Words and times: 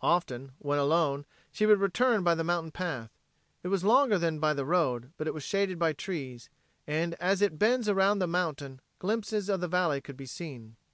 Often, 0.00 0.52
when 0.60 0.78
alone, 0.78 1.26
she 1.52 1.66
would 1.66 1.78
return 1.78 2.22
by 2.24 2.34
the 2.34 2.42
mountain 2.42 2.70
path. 2.70 3.10
It 3.62 3.68
was 3.68 3.84
longer 3.84 4.18
than 4.18 4.38
by 4.40 4.54
the 4.54 4.64
road, 4.64 5.12
but 5.18 5.26
it 5.26 5.34
was 5.34 5.42
shaded 5.42 5.78
by 5.78 5.92
trees, 5.92 6.48
and 6.86 7.12
as 7.20 7.42
it 7.42 7.58
bends 7.58 7.86
around 7.86 8.18
the 8.18 8.26
mountain 8.26 8.80
glimpses 8.98 9.50
of 9.50 9.60
the 9.60 9.68
valley 9.68 10.00
could 10.00 10.16
be 10.16 10.24
seen. 10.24 10.76